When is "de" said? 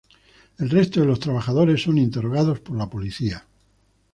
0.99-1.05